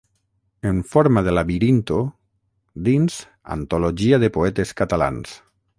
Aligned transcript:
«En 0.69 0.79
forma 0.93 1.21
de 1.27 1.33
labirinto» 1.37 1.99
dins 2.91 3.21
Antologia 3.59 4.23
de 4.27 4.35
poetes 4.41 4.77
catalans. 4.83 5.43